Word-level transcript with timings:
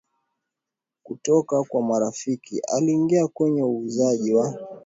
kutoka 1.03 1.63
kwa 1.63 1.81
marafiki 1.81 2.59
aliingia 2.73 3.27
kwenye 3.27 3.63
uuzaji 3.63 4.33
wa 4.33 4.59